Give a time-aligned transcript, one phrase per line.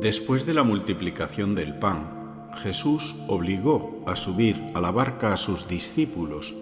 [0.00, 5.68] Después de la multiplicación del pan, Jesús obligó a subir a la barca a sus
[5.68, 6.54] discípulos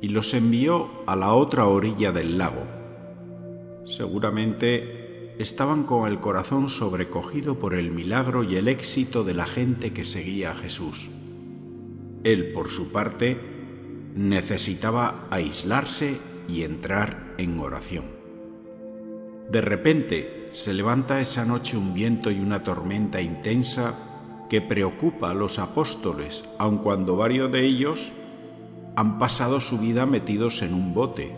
[0.00, 2.64] y los envió a la otra orilla del lago.
[3.84, 9.92] Seguramente estaban con el corazón sobrecogido por el milagro y el éxito de la gente
[9.92, 11.10] que seguía a Jesús.
[12.24, 13.38] Él, por su parte,
[14.14, 18.17] necesitaba aislarse y entrar en oración.
[19.50, 25.34] De repente se levanta esa noche un viento y una tormenta intensa que preocupa a
[25.34, 28.12] los apóstoles, aun cuando varios de ellos
[28.96, 31.34] han pasado su vida metidos en un bote.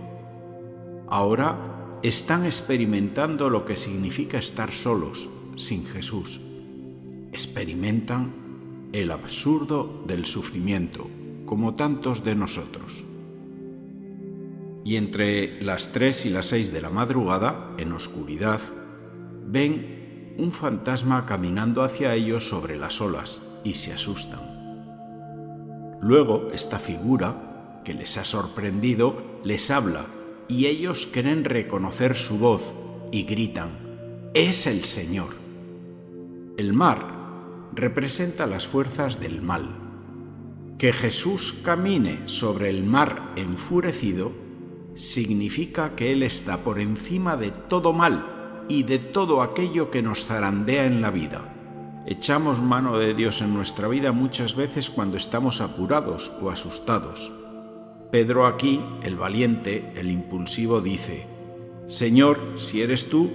[1.09, 6.41] Ahora están experimentando lo que significa estar solos, sin Jesús.
[7.33, 11.09] Experimentan el absurdo del sufrimiento,
[11.47, 13.05] como tantos de nosotros.
[14.85, 18.61] Y entre las tres y las seis de la madrugada, en oscuridad,
[19.47, 24.41] ven un fantasma caminando hacia ellos sobre las olas y se asustan.
[26.01, 30.07] Luego esta figura que les ha sorprendido, les habla
[30.49, 32.73] y ellos quieren reconocer su voz
[33.13, 33.71] y gritan,
[34.35, 35.35] es el Señor.
[36.57, 37.21] El mar
[37.75, 39.77] representa las fuerzas del mal.
[40.79, 44.33] Que Jesús camine sobre el mar enfurecido
[45.01, 50.27] significa que Él está por encima de todo mal y de todo aquello que nos
[50.27, 51.55] zarandea en la vida.
[52.07, 57.33] Echamos mano de Dios en nuestra vida muchas veces cuando estamos apurados o asustados
[58.11, 61.29] Pedro aquí, el valiente, el impulsivo, dice,
[61.87, 63.31] Señor, si eres tú,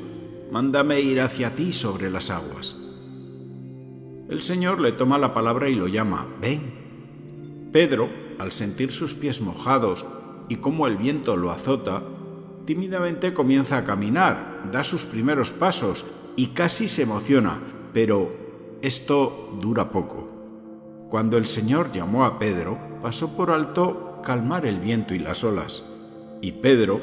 [0.52, 2.76] mándame ir hacia ti sobre las aguas.
[4.28, 7.70] El Señor le toma la palabra y lo llama, ven.
[7.72, 10.06] Pedro, al sentir sus pies mojados
[10.50, 12.04] y cómo el viento lo azota,
[12.66, 17.60] tímidamente comienza a caminar, da sus primeros pasos y casi se emociona,
[17.94, 18.32] pero
[18.82, 20.30] esto dura poco.
[21.10, 25.84] Cuando el Señor llamó a Pedro, pasó por alto calmar el viento y las olas,
[26.42, 27.02] y Pedro,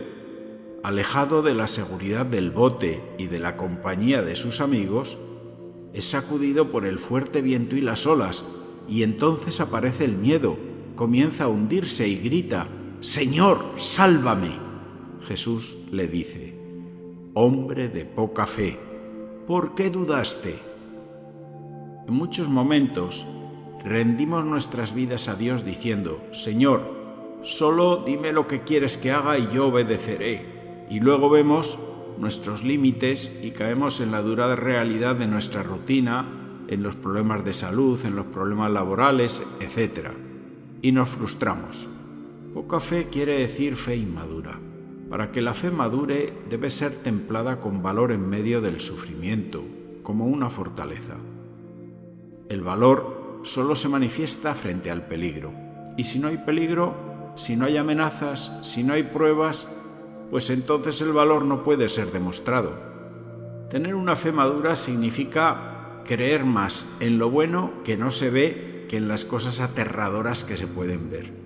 [0.83, 5.17] alejado de la seguridad del bote y de la compañía de sus amigos,
[5.93, 8.45] es sacudido por el fuerte viento y las olas,
[8.89, 10.57] y entonces aparece el miedo,
[10.97, 12.67] comienza a hundirse y grita,
[13.03, 14.53] Señor, sálvame.
[15.27, 16.57] Jesús le dice,
[17.35, 18.79] Hombre de poca fe,
[19.45, 20.55] ¿por qué dudaste?
[22.07, 23.27] En muchos momentos
[23.85, 26.83] rendimos nuestras vidas a Dios diciendo, Señor,
[27.43, 30.87] solo dime lo que quieres que haga y yo obedeceré.
[30.89, 31.81] Y luego vemos
[32.21, 36.25] nuestros límites y caemos en la dura realidad de nuestra rutina,
[36.69, 40.11] en los problemas de salud, en los problemas laborales, etc.
[40.83, 41.89] Y nos frustramos.
[42.55, 44.61] Poca fe quiere decir fe inmadura.
[45.09, 49.65] Para que la fe madure debe ser templada con valor en medio del sufrimiento,
[50.03, 51.17] como una fortaleza.
[52.51, 55.53] El valor solo se manifiesta frente al peligro,
[55.97, 56.95] y si no hay peligro,
[57.37, 59.67] si no hay amenazas, si no hay pruebas,
[60.31, 62.73] pues entonces el valor no puede ser demostrado.
[63.71, 68.99] Tener una fe madura significa creer más en lo bueno que no se ve que
[68.99, 71.42] en las cosas aterradoras que se pueden ver.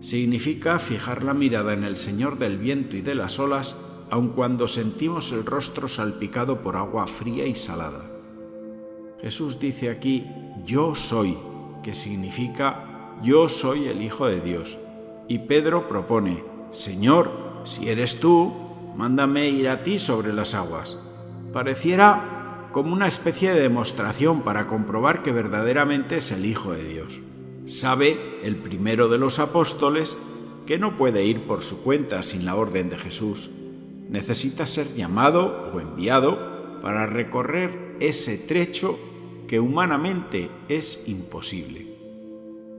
[0.00, 3.76] Significa fijar la mirada en el Señor del viento y de las olas,
[4.10, 8.04] aun cuando sentimos el rostro salpicado por agua fría y salada.
[9.20, 10.26] Jesús dice aquí,
[10.64, 11.36] yo soy,
[11.82, 12.84] que significa
[13.22, 14.78] yo soy el Hijo de Dios
[15.26, 17.30] y Pedro propone, Señor,
[17.64, 18.52] si eres tú,
[18.96, 20.96] mándame ir a ti sobre las aguas.
[21.52, 27.20] Pareciera como una especie de demostración para comprobar que verdaderamente es el Hijo de Dios.
[27.68, 30.16] Sabe el primero de los apóstoles
[30.66, 33.50] que no puede ir por su cuenta sin la orden de Jesús.
[34.08, 38.98] Necesita ser llamado o enviado para recorrer ese trecho
[39.46, 41.86] que humanamente es imposible.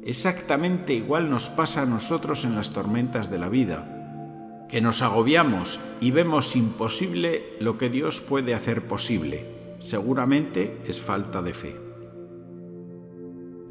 [0.03, 5.79] Exactamente igual nos pasa a nosotros en las tormentas de la vida, que nos agobiamos
[6.01, 9.45] y vemos imposible lo que Dios puede hacer posible.
[9.77, 11.89] Seguramente es falta de fe.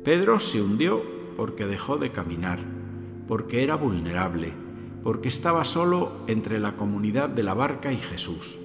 [0.05, 2.59] Pedro se hundió porque dejó de caminar,
[3.29, 4.53] porque era vulnerable,
[5.05, 8.59] porque estaba solo entre la comunidad de la barca y Jesús,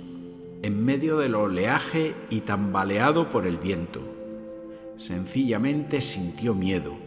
[0.64, 4.02] en medio del oleaje y tambaleado por el viento.
[4.98, 6.98] Sencillamente sintió miedo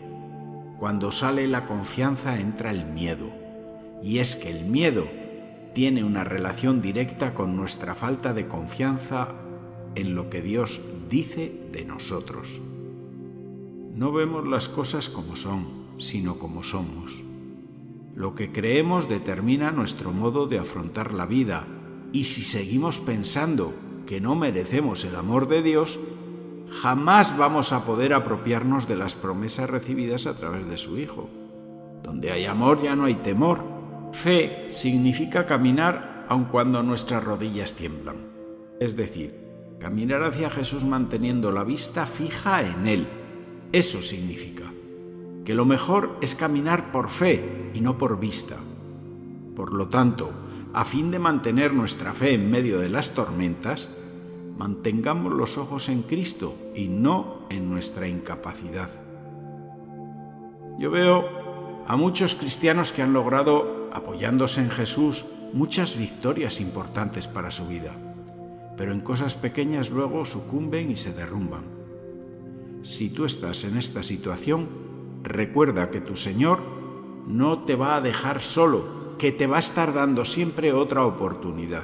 [0.79, 3.33] cuando sale la confianza entra el miedo.
[4.05, 5.09] Y es que el miedo
[5.75, 9.33] tiene una relación directa con nuestra falta de confianza
[9.97, 10.81] en lo que Dios
[11.11, 12.61] dice de nosotros.
[13.97, 15.65] No vemos las cosas como son,
[15.97, 17.25] sino como somos.
[18.15, 21.65] Lo que creemos determina nuestro modo de afrontar la vida
[22.13, 23.73] y si seguimos pensando
[24.07, 25.99] que no merecemos el amor de Dios,
[26.83, 31.31] jamás vamos a poder apropiarnos de las promesas recibidas a través de su Hijo.
[32.03, 33.65] Donde hay amor ya no hay temor.
[34.13, 38.17] Fe significa caminar aun cuando nuestras rodillas tiemblan.
[38.79, 39.41] Es decir,
[39.81, 43.09] caminar hacia Jesús manteniendo la vista fija en Él.
[43.77, 44.73] Eso significa
[45.45, 48.57] que lo mejor es caminar por fe y no por vista.
[49.55, 50.31] Por lo tanto,
[50.73, 53.91] a fin de mantener nuestra fe en medio de las tormentas,
[54.57, 58.89] mantengamos los ojos en Cristo y no en nuestra incapacidad.
[60.79, 67.51] Yo veo a muchos cristianos que han logrado, apoyándose en Jesús, muchas victorias importantes para
[67.51, 67.93] su vida,
[68.79, 71.76] pero en cosas pequeñas luego sucumben y se derrumban.
[72.87, 74.69] Si tú estás en esta situación,
[75.25, 76.61] recuerda que tu Señor
[77.27, 81.83] no te va a dejar solo, que te va a estar dando siempre otra oportunidad.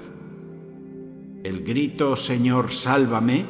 [1.42, 3.44] El grito Señor, sálvame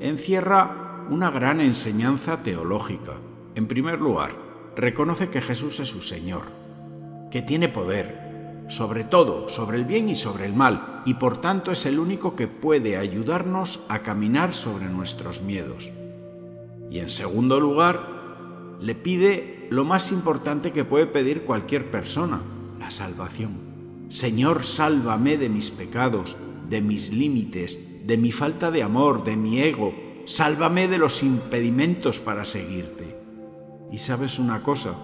[0.00, 3.12] encierra una gran enseñanza teológica.
[3.56, 4.32] En primer lugar,
[4.74, 6.44] reconoce que Jesús es su Señor,
[7.30, 11.72] que tiene poder, sobre todo, sobre el bien y sobre el mal, y por tanto
[11.72, 15.92] es el único que puede ayudarnos a caminar sobre nuestros miedos.
[16.90, 22.40] Y en segundo lugar, le pide lo más importante que puede pedir cualquier persona,
[22.78, 23.66] la salvación.
[24.08, 26.36] Señor, sálvame de mis pecados,
[26.68, 29.94] de mis límites, de mi falta de amor, de mi ego.
[30.26, 33.16] Sálvame de los impedimentos para seguirte.
[33.90, 34.94] Y sabes una cosa,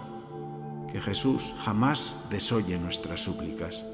[0.92, 3.84] que Jesús jamás desoye nuestras súplicas.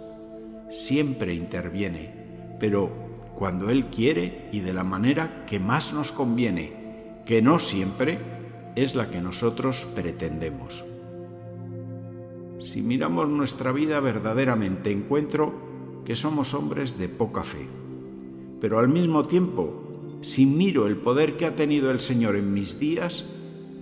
[0.71, 2.13] Siempre interviene,
[2.59, 2.91] pero
[3.37, 6.78] cuando Él quiere y de la manera que más nos conviene,
[7.29, 8.19] que no siempre
[8.75, 10.83] es la que nosotros pretendemos.
[12.59, 15.53] Si miramos nuestra vida verdaderamente, encuentro
[16.07, 17.69] que somos hombres de poca fe.
[18.63, 22.81] Pero al mismo tiempo, si miro el poder que ha tenido el Señor en mis
[22.81, 23.27] días,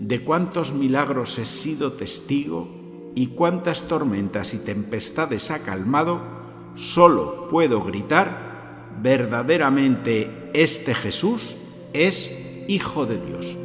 [0.01, 2.67] de cuántos milagros he sido testigo
[3.15, 6.21] y cuántas tormentas y tempestades ha calmado,
[6.75, 11.55] solo puedo gritar, verdaderamente este Jesús
[11.93, 13.57] es Hijo de Dios.